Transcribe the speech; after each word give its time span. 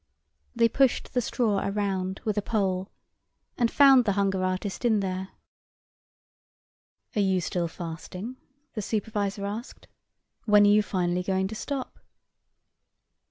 They 0.55 0.67
pushed 0.67 1.13
the 1.13 1.21
straw 1.21 1.59
around 1.63 2.21
with 2.25 2.35
a 2.35 2.41
pole 2.41 2.89
and 3.55 3.69
found 3.69 4.03
the 4.05 4.13
hunger 4.13 4.43
artist 4.43 4.83
in 4.83 4.99
there. 4.99 5.29
"Are 7.15 7.19
you 7.19 7.39
still 7.39 7.67
fasting?" 7.67 8.37
the 8.73 8.81
supervisor 8.81 9.45
asked. 9.45 9.87
"When 10.45 10.65
are 10.65 10.71
you 10.71 10.81
finally 10.81 11.21
going 11.21 11.47
to 11.49 11.53
stop?" 11.55 11.99